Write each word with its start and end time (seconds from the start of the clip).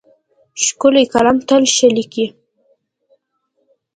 ښکلی 0.63 1.03
قلم 1.13 1.37
تل 1.47 1.63
ښه 1.75 1.87
لیکي. 1.95 2.25